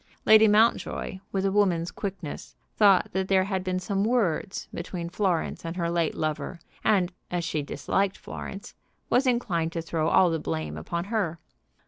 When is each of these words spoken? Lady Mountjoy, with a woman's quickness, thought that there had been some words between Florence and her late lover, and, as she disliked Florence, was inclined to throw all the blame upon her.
Lady 0.25 0.47
Mountjoy, 0.47 1.19
with 1.31 1.45
a 1.45 1.51
woman's 1.51 1.91
quickness, 1.91 2.55
thought 2.75 3.09
that 3.11 3.27
there 3.27 3.43
had 3.43 3.63
been 3.63 3.77
some 3.77 4.03
words 4.03 4.67
between 4.73 5.09
Florence 5.11 5.63
and 5.63 5.75
her 5.75 5.91
late 5.91 6.15
lover, 6.15 6.59
and, 6.83 7.13
as 7.29 7.43
she 7.43 7.61
disliked 7.61 8.17
Florence, 8.17 8.73
was 9.11 9.27
inclined 9.27 9.71
to 9.71 9.79
throw 9.83 10.07
all 10.07 10.31
the 10.31 10.39
blame 10.39 10.75
upon 10.75 11.03
her. 11.13 11.37